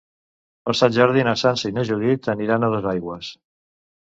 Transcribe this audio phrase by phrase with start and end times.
[0.69, 3.31] Per Sant Jordi na Sança i na Judit aniran a Dosaigües.